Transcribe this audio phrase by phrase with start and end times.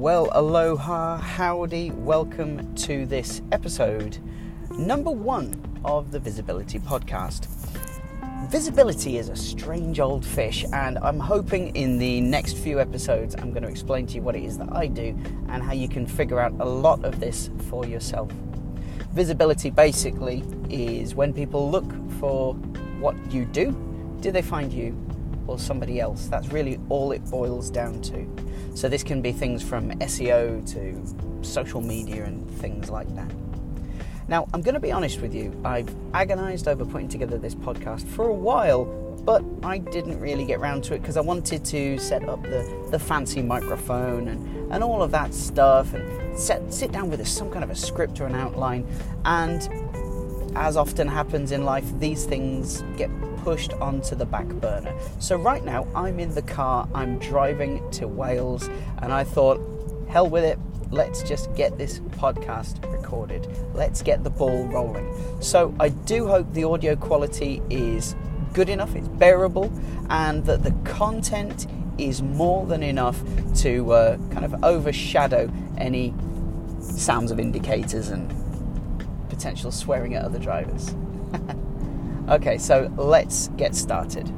[0.00, 4.16] Well, aloha, howdy, welcome to this episode,
[4.70, 7.48] number one of the Visibility Podcast.
[8.48, 13.50] Visibility is a strange old fish, and I'm hoping in the next few episodes I'm
[13.50, 15.14] going to explain to you what it is that I do
[15.50, 18.32] and how you can figure out a lot of this for yourself.
[19.12, 22.54] Visibility basically is when people look for
[23.00, 23.72] what you do,
[24.22, 24.92] do they find you
[25.46, 26.26] or somebody else?
[26.26, 28.26] That's really all it boils down to.
[28.74, 33.30] So, this can be things from SEO to social media and things like that.
[34.30, 38.06] Now, I'm going to be honest with you, I've agonized over putting together this podcast
[38.06, 38.84] for a while,
[39.24, 42.86] but I didn't really get round to it because I wanted to set up the,
[42.92, 47.24] the fancy microphone and, and all of that stuff and set, sit down with a,
[47.24, 48.86] some kind of a script or an outline.
[49.24, 49.68] And
[50.56, 54.94] as often happens in life, these things get pushed onto the back burner.
[55.18, 59.60] So, right now, I'm in the car, I'm driving to Wales, and I thought,
[60.08, 60.58] hell with it,
[60.90, 63.46] let's just get this podcast recorded.
[63.74, 65.12] Let's get the ball rolling.
[65.40, 68.14] So, I do hope the audio quality is
[68.52, 69.72] good enough, it's bearable,
[70.08, 71.66] and that the content
[71.98, 73.22] is more than enough
[73.54, 76.14] to uh, kind of overshadow any
[76.80, 78.32] sounds of indicators and
[79.40, 80.94] potential swearing at other drivers.
[82.28, 84.30] okay, so let's get started.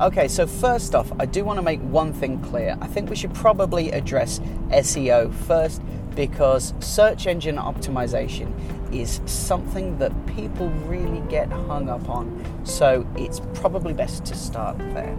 [0.00, 2.78] Okay, so first off, I do want to make one thing clear.
[2.80, 4.38] I think we should probably address
[4.70, 5.82] SEO first
[6.14, 8.52] because search engine optimization
[8.94, 12.24] is something that people really get hung up on,
[12.64, 15.16] so it's probably best to start there.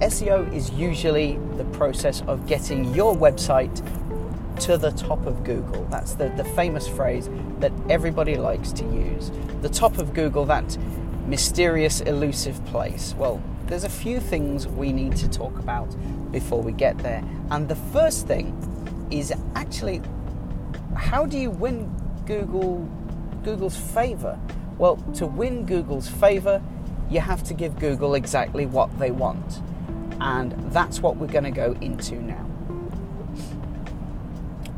[0.00, 3.80] SEO is usually the process of getting your website
[4.60, 5.84] to the top of Google.
[5.86, 7.28] That's the, the famous phrase
[7.60, 9.30] that everybody likes to use.
[9.62, 10.76] The top of Google, that
[11.26, 13.14] mysterious, elusive place.
[13.16, 15.94] Well, there's a few things we need to talk about
[16.30, 17.24] before we get there.
[17.50, 18.56] And the first thing
[19.10, 20.02] is actually
[20.96, 21.90] how do you win
[22.26, 22.88] Google
[23.42, 24.38] Google's favor?
[24.78, 26.62] Well, to win Google's favor,
[27.10, 29.60] you have to give Google exactly what they want.
[30.20, 32.46] And that's what we're going to go into now.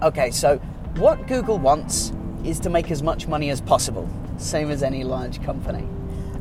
[0.02, 0.58] Okay, so
[0.96, 2.12] what Google wants
[2.44, 5.88] is to make as much money as possible, same as any large company.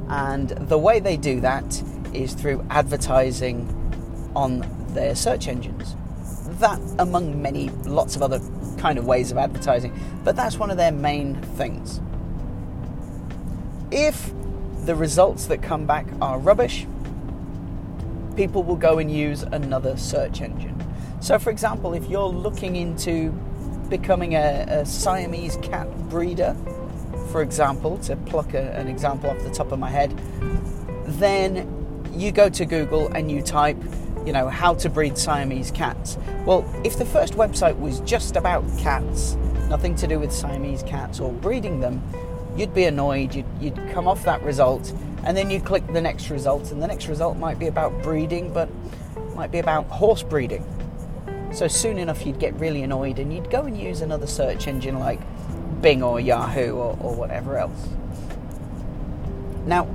[0.09, 1.81] And the way they do that
[2.13, 3.71] is through advertising
[4.35, 5.95] on their search engines.
[6.59, 8.41] That, among many, lots of other
[8.77, 12.01] kind of ways of advertising, but that's one of their main things.
[13.89, 14.33] If
[14.85, 16.85] the results that come back are rubbish,
[18.35, 20.75] people will go and use another search engine.
[21.21, 23.33] So, for example, if you're looking into
[23.89, 26.55] becoming a, a Siamese cat breeder,
[27.31, 30.17] for example, to pluck a, an example off the top of my head,
[31.05, 31.71] then
[32.13, 33.77] you go to Google and you type,
[34.25, 36.17] you know, how to breed Siamese cats.
[36.45, 39.35] Well, if the first website was just about cats,
[39.69, 42.01] nothing to do with Siamese cats or breeding them,
[42.55, 44.93] you'd be annoyed, you'd, you'd come off that result,
[45.25, 48.53] and then you click the next result, and the next result might be about breeding,
[48.53, 48.69] but
[49.35, 50.63] might be about horse breeding.
[51.55, 54.99] So soon enough, you'd get really annoyed and you'd go and use another search engine
[54.99, 55.21] like
[55.81, 57.87] Bing or Yahoo or, or whatever else.
[59.65, 59.85] Now,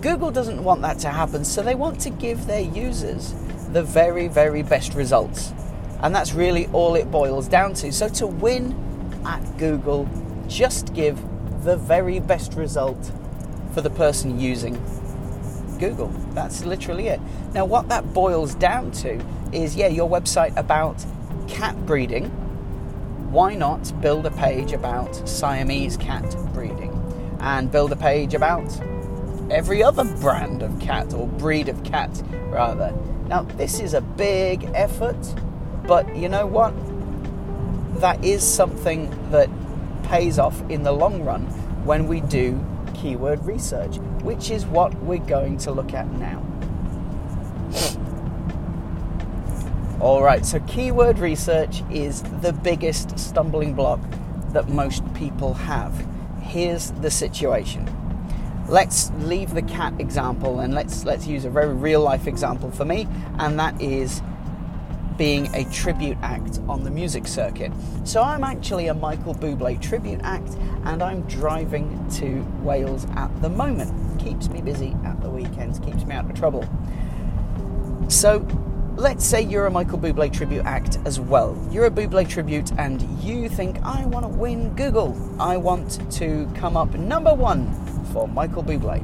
[0.00, 3.34] Google doesn't want that to happen, so they want to give their users
[3.72, 5.52] the very, very best results.
[6.00, 7.92] And that's really all it boils down to.
[7.92, 8.74] So to win
[9.26, 10.08] at Google,
[10.48, 11.20] just give
[11.62, 13.12] the very best result
[13.74, 14.82] for the person using
[15.78, 16.08] Google.
[16.32, 17.20] That's literally it.
[17.52, 21.04] Now, what that boils down to is yeah, your website about
[21.48, 22.26] cat breeding.
[23.30, 26.92] Why not build a page about Siamese cat breeding
[27.40, 28.68] and build a page about
[29.50, 32.92] every other brand of cat or breed of cat, rather?
[33.28, 35.34] Now, this is a big effort,
[35.86, 36.72] but you know what?
[38.00, 39.48] That is something that
[40.04, 41.42] pays off in the long run
[41.84, 42.64] when we do
[42.94, 46.42] keyword research, which is what we're going to look at now.
[50.02, 54.00] Alright, so keyword research is the biggest stumbling block
[54.48, 55.94] that most people have.
[56.40, 57.88] Here's the situation.
[58.68, 62.84] Let's leave the cat example and let's let's use a very real life example for
[62.84, 63.06] me,
[63.38, 64.22] and that is
[65.16, 67.70] being a tribute act on the music circuit.
[68.02, 73.48] So I'm actually a Michael Bublé tribute act and I'm driving to Wales at the
[73.48, 74.20] moment.
[74.20, 76.68] Keeps me busy at the weekends, keeps me out of trouble.
[78.08, 78.44] So
[78.96, 81.56] let's say you're a Michael Bublé tribute act as well.
[81.70, 85.16] You're a Bublé tribute and you think, I want to win Google.
[85.40, 87.72] I want to come up number one
[88.12, 89.02] for Michael Bublé.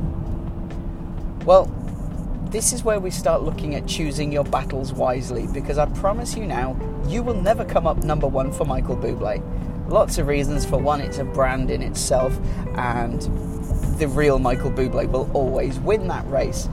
[1.44, 1.66] Well,
[2.50, 6.46] this is where we start looking at choosing your battles wisely because I promise you
[6.46, 6.76] now,
[7.06, 9.42] you will never come up number one for Michael Bublé.
[9.88, 10.66] Lots of reasons.
[10.66, 12.38] For one, it's a brand in itself,
[12.74, 13.22] and
[13.98, 16.68] the real Michael Bublé will always win that race.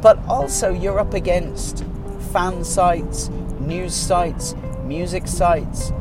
[0.00, 1.84] But also, you're up against
[2.34, 3.28] fan sites,
[3.60, 5.92] news sites, music sites.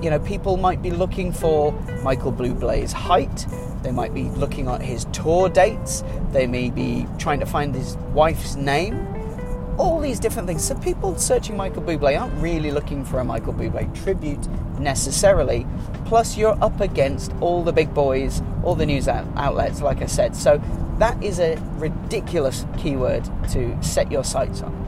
[0.00, 1.72] You know, people might be looking for
[2.02, 3.46] Michael Bublé's height.
[3.82, 6.02] They might be looking at his tour dates.
[6.32, 9.10] They may be trying to find his wife's name
[9.76, 10.64] all these different things.
[10.64, 14.48] So people searching Michael Bublé aren't really looking for a Michael Bublé tribute
[14.78, 15.66] necessarily.
[16.06, 20.34] Plus, you're up against all the big boys, all the news outlets, like I said.
[20.36, 20.62] So
[20.98, 24.83] that is a ridiculous keyword to set your sights on.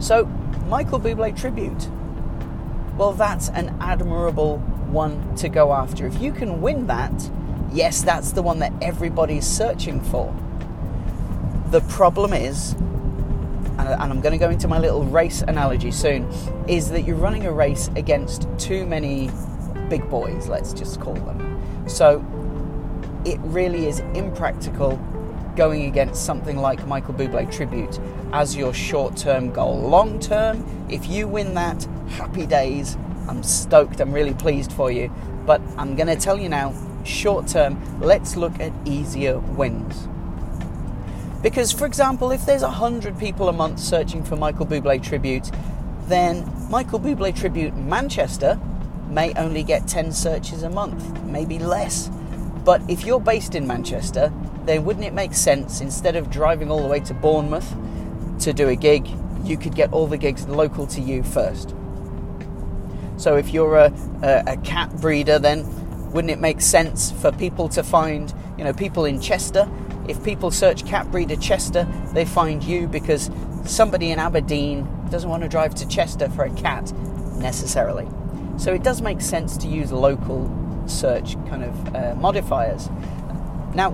[0.00, 0.24] So,
[0.68, 1.88] Michael Bublé tribute.
[2.96, 4.58] Well, that's an admirable
[4.88, 6.06] one to go after.
[6.06, 7.30] If you can win that,
[7.72, 10.34] yes, that's the one that everybody's searching for.
[11.70, 12.74] The problem is
[13.78, 16.28] and I'm going to go into my little race analogy soon,
[16.66, 19.30] is that you're running a race against too many
[19.88, 21.88] big boys, let's just call them.
[21.88, 22.24] So
[23.24, 24.96] it really is impractical
[25.58, 27.98] going against something like Michael Bublé Tribute
[28.32, 29.76] as your short term goal.
[29.76, 32.96] Long term, if you win that, happy days.
[33.26, 35.12] I'm stoked, I'm really pleased for you.
[35.46, 36.72] But I'm going to tell you now,
[37.04, 40.06] short term, let's look at easier wins.
[41.42, 45.50] Because, for example, if there's 100 people a month searching for Michael Bublé tribute,
[46.06, 48.60] then Michael Bublé tribute Manchester
[49.08, 52.10] may only get 10 searches a month, maybe less.
[52.64, 54.32] But if you're based in Manchester,
[54.68, 57.74] then wouldn't it make sense instead of driving all the way to Bournemouth
[58.40, 59.08] to do a gig,
[59.44, 61.74] you could get all the gigs local to you first?
[63.16, 63.92] So if you're a,
[64.22, 65.64] a, a cat breeder, then
[66.12, 69.68] wouldn't it make sense for people to find, you know, people in Chester
[70.08, 73.30] if people search cat breeder Chester, they find you because
[73.64, 76.90] somebody in Aberdeen doesn't want to drive to Chester for a cat
[77.36, 78.08] necessarily.
[78.56, 80.50] So it does make sense to use local
[80.86, 82.88] search kind of uh, modifiers.
[83.74, 83.90] Now,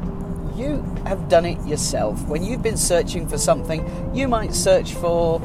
[0.54, 2.24] you have done it yourself.
[2.26, 5.40] When you've been searching for something, you might search for,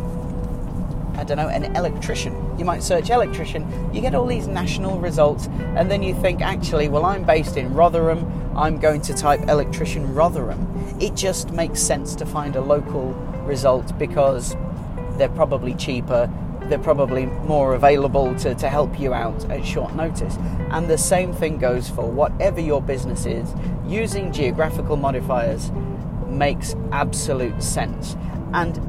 [1.15, 2.33] I don't know, an electrician.
[2.57, 6.89] You might search electrician, you get all these national results, and then you think, actually,
[6.89, 10.67] well, I'm based in Rotherham, I'm going to type electrician Rotherham.
[10.99, 13.13] It just makes sense to find a local
[13.45, 14.55] result because
[15.17, 16.29] they're probably cheaper,
[16.69, 20.37] they're probably more available to, to help you out at short notice.
[20.71, 23.53] And the same thing goes for whatever your business is.
[23.87, 25.71] Using geographical modifiers
[26.27, 28.15] makes absolute sense.
[28.53, 28.79] And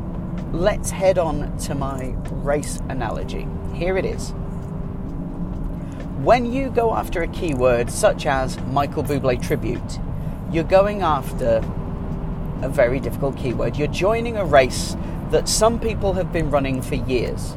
[0.53, 3.49] let's head on to my race analogy.
[3.75, 4.31] Here it is.
[6.23, 9.99] When you go after a keyword such as Michael Bublé tribute,
[10.53, 11.65] you're going after
[12.63, 13.77] a very difficult keyword.
[13.77, 14.97] You're joining a race
[15.31, 17.55] that some people have been running for years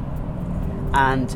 [0.93, 1.29] and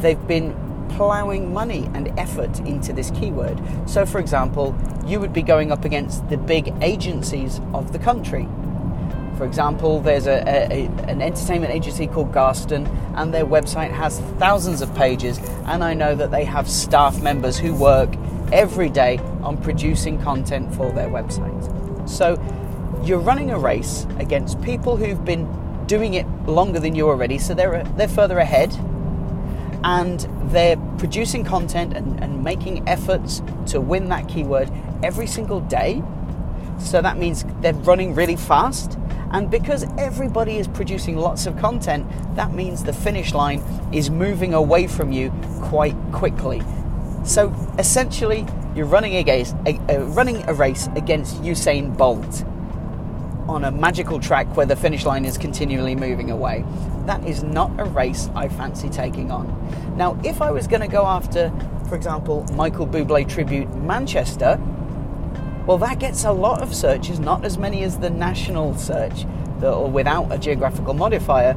[0.00, 0.54] they've been
[0.90, 3.60] plowing money and effort into this keyword.
[3.88, 4.76] So, for example,
[5.06, 8.46] you would be going up against the big agencies of the country
[9.40, 12.86] for example, there's a, a, an entertainment agency called Garston,
[13.16, 15.38] and their website has thousands of pages.
[15.64, 18.10] And I know that they have staff members who work
[18.52, 22.06] every day on producing content for their website.
[22.06, 22.38] So
[23.02, 25.48] you're running a race against people who've been
[25.86, 28.70] doing it longer than you already, so they're they're further ahead,
[29.84, 30.20] and
[30.50, 34.70] they're producing content and, and making efforts to win that keyword
[35.02, 36.02] every single day.
[36.78, 38.98] So that means they're running really fast
[39.32, 43.60] and because everybody is producing lots of content, that means the finish line
[43.92, 45.30] is moving away from you
[45.62, 46.60] quite quickly.
[47.24, 48.44] So essentially,
[48.74, 52.44] you're running against, a, running a race against Usain Bolt
[53.50, 56.64] on a magical track where the finish line is continually moving away.
[57.06, 59.96] That is not a race I fancy taking on.
[59.96, 61.52] Now, if I was going to go after,
[61.88, 64.56] for example, Michael Bublé tribute Manchester,
[65.66, 69.26] well, that gets a lot of searches, not as many as the national search,
[69.62, 71.54] or without a geographical modifier.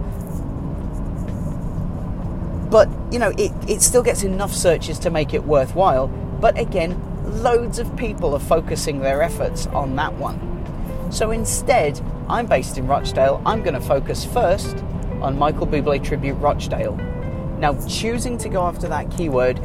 [2.70, 6.08] But, you know, it, it still gets enough searches to make it worthwhile.
[6.08, 7.00] But again,
[7.44, 10.52] loads of people are focusing their efforts on that one.
[11.13, 13.39] So instead, I'm based in Rochdale.
[13.46, 14.75] I'm going to focus first
[15.22, 16.96] on Michael Bublé Tribute Rochdale.
[17.60, 19.62] Now, choosing to go after that keyword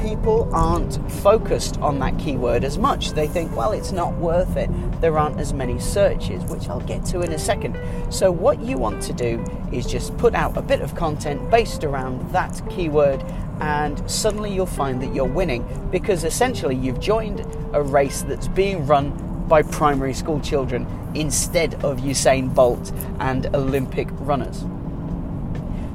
[0.00, 3.10] people aren't focused on that keyword as much.
[3.10, 4.70] They think, well, it's not worth it.
[5.02, 7.78] There aren't as many searches, which I'll get to in a second.
[8.08, 11.84] So, what you want to do is just put out a bit of content based
[11.84, 13.22] around that keyword,
[13.60, 18.86] and suddenly you'll find that you're winning because essentially you've joined a race that's being
[18.86, 24.64] run by primary school children instead of Usain Bolt and Olympic runners.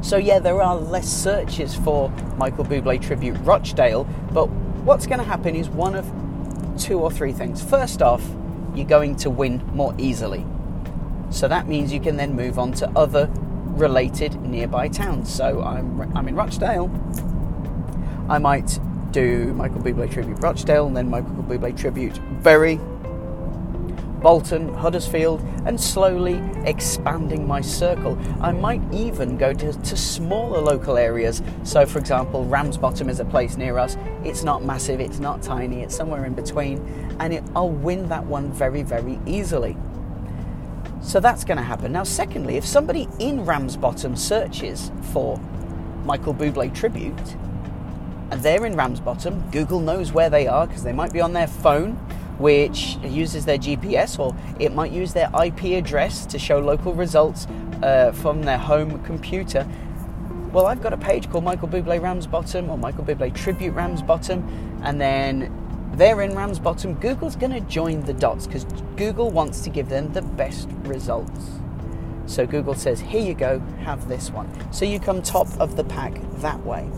[0.05, 4.45] So, yeah, there are less searches for Michael Bublé tribute Rochdale, but
[4.85, 6.05] what's going to happen is one of
[6.77, 7.63] two or three things.
[7.63, 8.23] First off,
[8.75, 10.45] you're going to win more easily.
[11.31, 13.31] So that means you can then move on to other
[13.77, 15.33] related nearby towns.
[15.33, 16.91] So I'm, I'm in Rochdale.
[18.29, 18.79] I might
[19.11, 22.79] do Michael Bublé tribute Rochdale, and then Michael Bublé tribute Bury,
[24.25, 28.17] Bolton, Huddersfield, and slowly expanding my circle.
[28.41, 31.43] I might even go to, to smaller local areas.
[31.63, 33.97] So, for example, Ramsbottom is a place near us.
[34.23, 36.79] It's not massive, it's not tiny, it's somewhere in between,
[37.19, 39.77] and it, I'll win that one very, very easily.
[41.03, 41.91] So that's going to happen.
[41.91, 45.39] Now, secondly, if somebody in Ramsbottom searches for
[46.03, 47.35] Michael Bublé tribute,
[48.31, 51.45] and they're in Ramsbottom, Google knows where they are because they might be on their
[51.45, 51.95] phone,
[52.37, 57.47] which uses their GPS, or it might use their IP address to show local results
[57.81, 59.67] uh, from their home computer.
[60.51, 64.99] Well, I've got a page called Michael Bublé Ramsbottom or Michael Bublé Tribute Ramsbottom, and
[64.99, 65.51] then
[65.93, 66.95] they're in Ramsbottom.
[66.95, 68.65] Google's going to join the dots because
[68.95, 71.59] Google wants to give them the best results.
[72.25, 74.49] So Google says, here you go, have this one.
[74.73, 76.89] So you come top of the pack that way.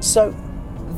[0.00, 0.34] So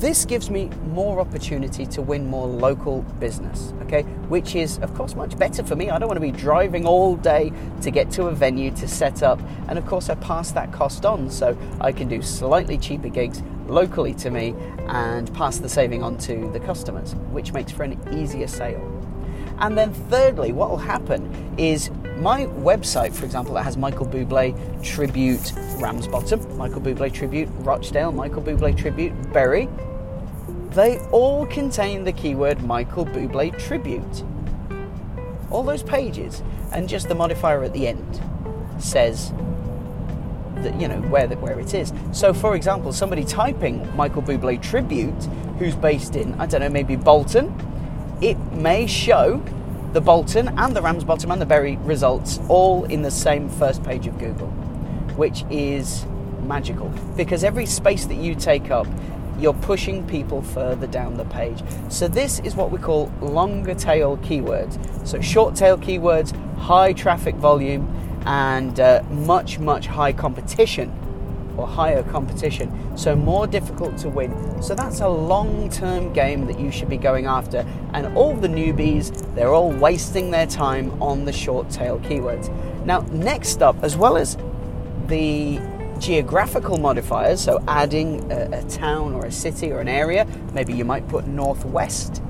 [0.00, 4.02] this gives me more opportunity to win more local business, okay?
[4.28, 5.90] Which is, of course, much better for me.
[5.90, 9.22] I don't want to be driving all day to get to a venue to set
[9.22, 9.40] up.
[9.68, 13.42] And of course, I pass that cost on so I can do slightly cheaper gigs
[13.66, 14.54] locally to me
[14.88, 18.93] and pass the saving on to the customers, which makes for an easier sale.
[19.58, 24.54] And then, thirdly, what will happen is my website, for example, that has Michael Bublé
[24.82, 29.68] tribute Ramsbottom, Michael Bublé tribute Rochdale, Michael Bublé tribute Bury,
[30.70, 34.24] they all contain the keyword Michael Bublé tribute.
[35.50, 36.42] All those pages,
[36.72, 38.20] and just the modifier at the end
[38.78, 39.32] says
[40.56, 41.92] that you know where the, where it is.
[42.12, 45.22] So, for example, somebody typing Michael Bublé tribute,
[45.58, 47.54] who's based in I don't know maybe Bolton,
[48.24, 49.44] it may show
[49.92, 54.06] the Bolton and the Ramsbottom and the Bury results all in the same first page
[54.06, 54.48] of Google,
[55.16, 56.06] which is
[56.40, 56.88] magical
[57.18, 58.86] because every space that you take up
[59.38, 61.62] you're pushing people further down the page.
[61.90, 64.78] So, this is what we call longer tail keywords.
[65.06, 67.84] So, short tail keywords, high traffic volume,
[68.24, 70.90] and uh, much, much high competition
[71.56, 74.62] or higher competition, so more difficult to win.
[74.62, 77.66] So that's a long term game that you should be going after.
[77.92, 82.50] And all the newbies, they're all wasting their time on the short tail keywords.
[82.84, 84.36] Now, next up, as well as
[85.06, 85.60] the
[85.98, 90.84] geographical modifiers, so adding a, a town or a city or an area, maybe you
[90.84, 92.22] might put northwest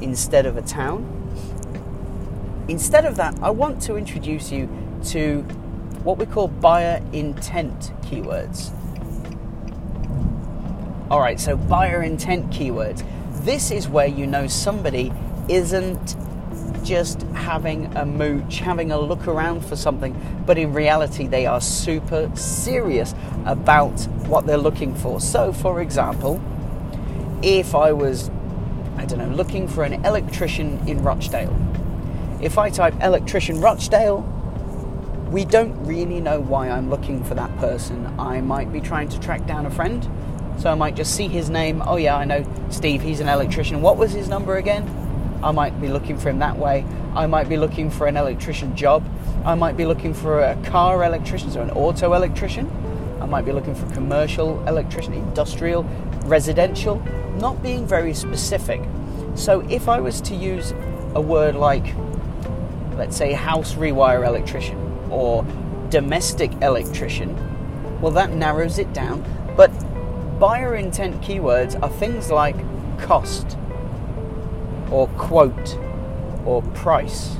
[0.00, 1.06] instead of a town.
[2.68, 4.68] Instead of that, I want to introduce you
[5.06, 5.44] to
[6.04, 8.72] what we call buyer intent keywords.
[11.10, 13.04] All right, so buyer intent keywords.
[13.44, 15.12] This is where you know somebody
[15.48, 16.16] isn't
[16.84, 21.60] just having a mooch, having a look around for something, but in reality, they are
[21.60, 23.92] super serious about
[24.26, 25.20] what they're looking for.
[25.20, 26.40] So, for example,
[27.42, 28.30] if I was,
[28.96, 29.18] I don't
[35.32, 38.06] we don't really know why I'm looking for that person.
[38.18, 40.06] I might be trying to track down a friend,
[40.58, 41.82] so I might just see his name.
[41.86, 43.80] Oh, yeah, I know Steve, he's an electrician.
[43.80, 44.86] What was his number again?
[45.42, 46.84] I might be looking for him that way.
[47.14, 49.08] I might be looking for an electrician job.
[49.46, 52.70] I might be looking for a car electrician, so an auto electrician.
[53.18, 55.84] I might be looking for commercial electrician, industrial,
[56.26, 57.02] residential,
[57.38, 58.82] not being very specific.
[59.34, 60.72] So if I was to use
[61.14, 61.94] a word like,
[62.98, 65.44] let's say, house rewire electrician, or
[65.90, 67.36] domestic electrician,
[68.00, 69.24] well, that narrows it down.
[69.56, 69.68] But
[70.40, 72.56] buyer intent keywords are things like
[72.98, 73.56] cost,
[74.90, 75.78] or quote,
[76.44, 77.36] or price.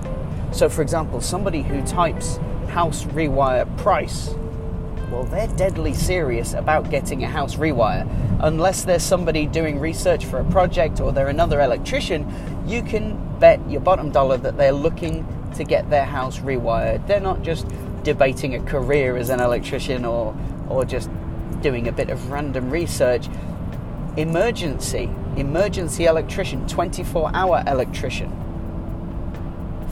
[0.52, 2.38] So, for example, somebody who types
[2.68, 4.34] house rewire price,
[5.10, 8.08] well, they're deadly serious about getting a house rewire.
[8.40, 12.26] Unless there's somebody doing research for a project or they're another electrician,
[12.66, 17.06] you can bet your bottom dollar that they're looking to get their house rewired.
[17.06, 17.66] They're not just
[18.02, 20.37] debating a career as an electrician or,
[20.68, 21.11] or just
[21.61, 23.28] doing a bit of random research.
[24.16, 28.30] Emergency, emergency electrician, 24 hour electrician.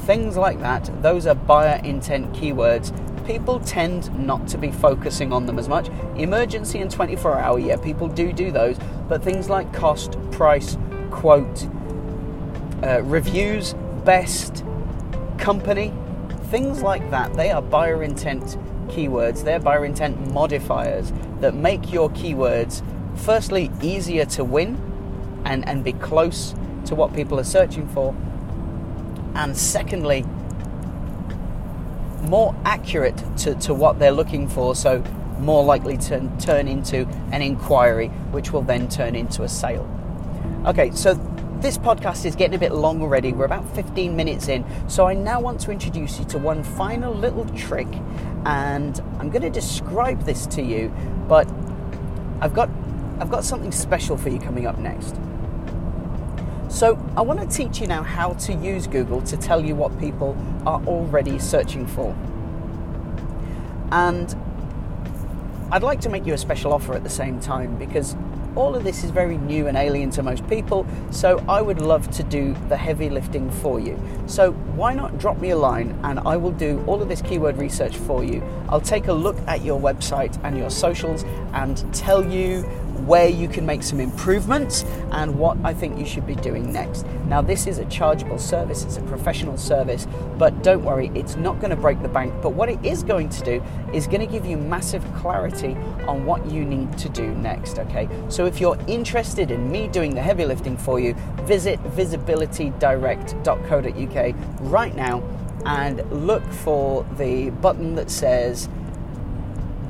[0.04, 2.94] Things like that, those are buyer intent keywords.
[3.26, 5.88] People tend not to be focusing on them as much.
[6.16, 8.76] Emergency and 24 hour, yeah, people do do those,
[9.08, 10.76] but things like cost, price,
[11.10, 11.68] quote,
[12.82, 13.74] uh, reviews,
[14.04, 14.64] best
[15.40, 15.92] company,
[16.44, 17.34] things like that.
[17.34, 18.56] They are buyer intent
[18.88, 22.82] keywords, they're buyer intent modifiers that make your keywords,
[23.18, 24.78] firstly, easier to win
[25.44, 26.54] and, and be close
[26.86, 28.14] to what people are searching for,
[29.34, 30.24] and secondly,
[32.22, 35.02] more accurate to, to what they're looking for, so
[35.38, 39.88] more likely to turn into an inquiry, which will then turn into a sale.
[40.66, 41.14] Okay, so
[41.60, 43.32] this podcast is getting a bit long already.
[43.32, 47.14] We're about 15 minutes in, so I now want to introduce you to one final
[47.14, 47.88] little trick,
[48.46, 50.88] and I'm going to describe this to you,
[51.28, 51.48] but
[52.40, 52.70] I've got
[53.20, 55.16] I've got something special for you coming up next.
[56.70, 59.98] So, I want to teach you now how to use Google to tell you what
[59.98, 62.16] people are already searching for.
[63.90, 64.34] And
[65.70, 68.16] I'd like to make you a special offer at the same time because
[68.56, 72.10] all of this is very new and alien to most people, so I would love
[72.12, 73.98] to do the heavy lifting for you.
[74.26, 77.56] So, why not drop me a line and I will do all of this keyword
[77.58, 78.42] research for you?
[78.68, 82.64] I'll take a look at your website and your socials and tell you
[83.06, 87.04] where you can make some improvements and what I think you should be doing next.
[87.26, 90.06] Now, this is a chargeable service, it's a professional service,
[90.38, 92.32] but don't worry, it's not going to break the bank.
[92.42, 95.76] But what it is going to do is going to give you massive clarity
[96.06, 98.08] on what you need to do next, okay?
[98.28, 104.94] So, if you're interested in me doing the heavy lifting for you, visit visibilitydirect.co.uk right
[104.94, 105.22] now
[105.66, 108.68] and look for the button that says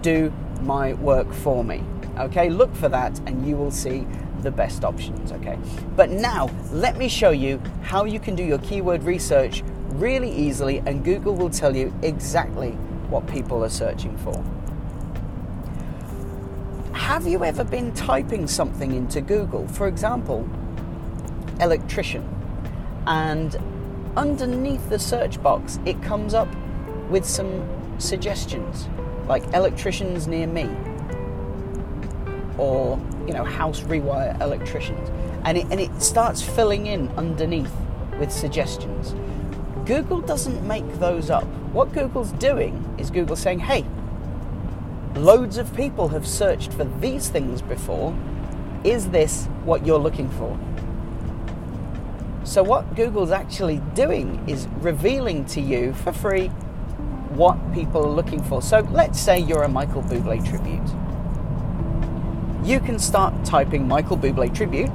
[0.02, 1.82] Do my work for me.
[2.20, 4.06] Okay, look for that and you will see
[4.42, 5.32] the best options.
[5.32, 5.58] Okay,
[5.96, 9.62] but now let me show you how you can do your keyword research
[9.94, 12.70] really easily, and Google will tell you exactly
[13.10, 14.44] what people are searching for.
[16.94, 20.48] Have you ever been typing something into Google, for example,
[21.60, 22.28] electrician,
[23.06, 23.56] and
[24.16, 26.48] underneath the search box it comes up
[27.08, 27.68] with some
[27.98, 28.88] suggestions
[29.26, 30.68] like electricians near me
[32.60, 35.08] or you know house rewire electricians.
[35.44, 37.72] And it, and it starts filling in underneath
[38.18, 39.14] with suggestions.
[39.86, 41.44] Google doesn't make those up.
[41.72, 43.84] What google's doing is google saying hey
[45.14, 48.16] loads of people have searched for these things before.
[48.84, 50.58] Is this what you're looking for?
[52.44, 56.48] So what google's actually doing is revealing to you for free
[57.30, 58.60] what people are looking for.
[58.62, 60.99] So let's say you're a michael bublé tribute
[62.64, 64.90] you can start typing Michael Bublé tribute.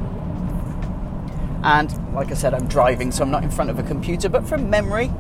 [1.64, 4.48] And like I said, I'm driving, so I'm not in front of a computer, but
[4.48, 5.12] from memory,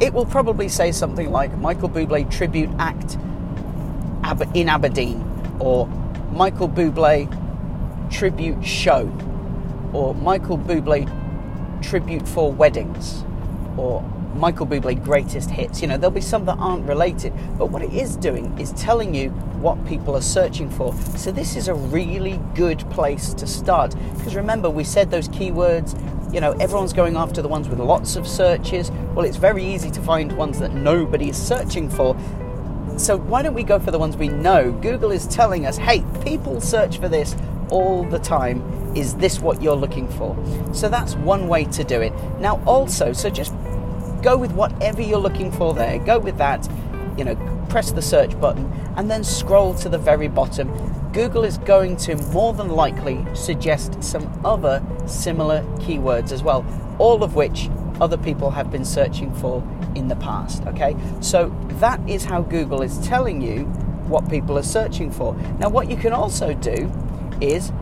[0.00, 3.16] it will probably say something like Michael Bublé tribute act
[4.54, 5.24] in Aberdeen,
[5.58, 5.86] or
[6.32, 7.28] Michael Bublé
[8.10, 9.10] tribute show,
[9.92, 11.08] or Michael Bublé
[11.82, 13.24] tribute for weddings,
[13.76, 14.02] or
[14.34, 15.82] Michael Bublé greatest hits.
[15.82, 19.14] You know, there'll be some that aren't related, but what it is doing is telling
[19.14, 20.94] you what people are searching for.
[21.16, 25.94] So this is a really good place to start because remember we said those keywords,
[26.32, 28.90] you know, everyone's going after the ones with lots of searches.
[29.14, 32.16] Well, it's very easy to find ones that nobody is searching for.
[32.96, 34.72] So why don't we go for the ones we know?
[34.72, 37.36] Google is telling us, "Hey, people search for this
[37.70, 38.62] all the time.
[38.94, 40.36] Is this what you're looking for?"
[40.72, 42.12] So that's one way to do it.
[42.40, 43.52] Now also, so just
[44.22, 45.98] Go with whatever you're looking for there.
[45.98, 46.68] Go with that.
[47.18, 50.70] You know, press the search button and then scroll to the very bottom.
[51.12, 56.64] Google is going to more than likely suggest some other similar keywords as well,
[56.98, 57.68] all of which
[58.00, 59.62] other people have been searching for
[59.94, 60.62] in the past.
[60.66, 63.64] Okay, so that is how Google is telling you
[64.08, 65.34] what people are searching for.
[65.58, 66.90] Now, what you can also do
[67.40, 67.72] is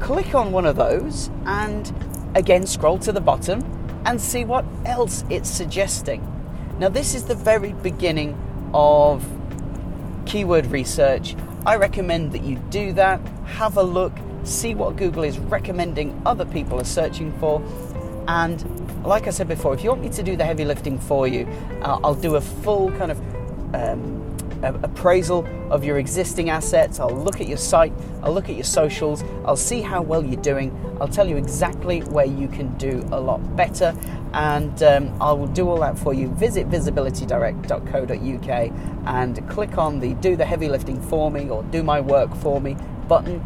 [0.00, 1.92] click on one of those and
[2.34, 3.60] again scroll to the bottom
[4.06, 6.22] and see what else it's suggesting.
[6.78, 8.38] Now, this is the very beginning
[8.72, 9.26] of
[10.24, 11.36] keyword research.
[11.66, 14.12] I recommend that you do that, have a look,
[14.44, 17.60] see what Google is recommending other people are searching for,
[18.28, 18.64] and
[19.04, 21.46] like I said before, if you want me to do the heavy lifting for you,
[21.82, 23.18] uh, I'll do a full kind of
[23.74, 24.25] um,
[24.62, 27.00] appraisal of your existing assets.
[27.00, 27.92] I'll look at your site,
[28.22, 32.00] I'll look at your socials, I'll see how well you're doing, I'll tell you exactly
[32.00, 33.94] where you can do a lot better,
[34.32, 36.28] and um, I will do all that for you.
[36.32, 38.72] Visit visibilitydirect.co.uk
[39.06, 42.60] and click on the Do the Heavy Lifting for Me or Do My Work for
[42.60, 42.76] Me
[43.08, 43.44] button.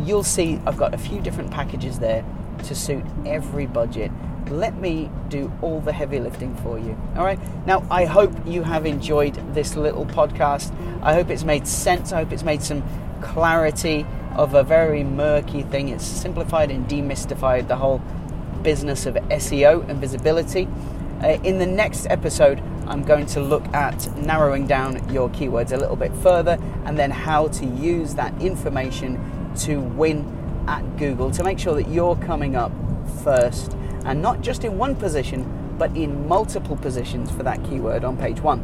[0.00, 2.24] You'll see I've got a few different packages there
[2.64, 4.10] to suit every budget
[4.50, 6.96] let me do all the heavy lifting for you.
[7.16, 7.38] All right.
[7.66, 10.74] Now, I hope you have enjoyed this little podcast.
[11.02, 12.12] I hope it's made sense.
[12.12, 12.82] I hope it's made some
[13.20, 15.88] clarity of a very murky thing.
[15.88, 18.02] It's simplified and demystified the whole
[18.62, 20.68] business of SEO and visibility.
[21.22, 25.76] Uh, in the next episode, I'm going to look at narrowing down your keywords a
[25.76, 31.44] little bit further and then how to use that information to win at Google to
[31.44, 32.72] make sure that you're coming up
[33.22, 38.16] first and not just in one position but in multiple positions for that keyword on
[38.16, 38.60] page one.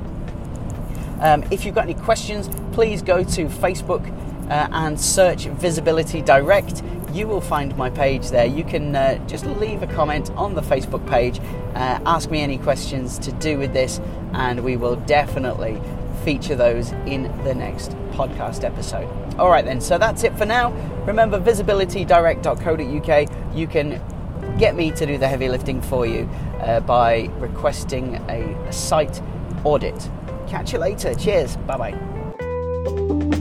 [1.21, 4.09] Um, if you've got any questions, please go to Facebook
[4.49, 6.83] uh, and search Visibility Direct.
[7.13, 8.47] You will find my page there.
[8.47, 11.41] You can uh, just leave a comment on the Facebook page,
[11.75, 14.01] uh, ask me any questions to do with this,
[14.33, 15.81] and we will definitely
[16.25, 19.09] feature those in the next podcast episode.
[19.39, 20.73] All right, then, so that's it for now.
[21.07, 23.57] Remember, visibilitydirect.co.uk.
[23.57, 24.01] You can
[24.59, 26.29] get me to do the heavy lifting for you
[26.61, 29.21] uh, by requesting a, a site
[29.65, 30.11] audit.
[30.49, 31.15] Catch you later.
[31.15, 31.57] Cheers.
[31.59, 33.37] Bye bye.